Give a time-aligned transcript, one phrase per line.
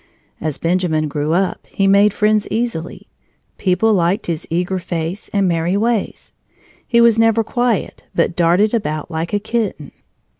[0.41, 3.07] As Benjamin grew up, he made friends easily.
[3.59, 6.33] People liked his eager face and merry ways.
[6.87, 9.91] He was never quiet but darted about like a kitten.